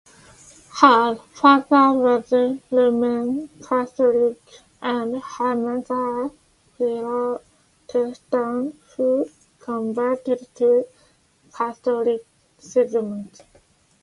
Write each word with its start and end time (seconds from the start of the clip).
Her 0.81 1.13
father 1.13 1.93
was 1.93 2.33
Roman 2.71 3.49
Catholic 3.63 4.41
and 4.81 5.21
her 5.21 5.55
mother 5.55 6.31
a 6.79 7.37
Protestant 7.87 8.77
who 8.97 9.29
converted 9.59 10.47
to 10.55 10.87
Catholicism. 11.51 13.29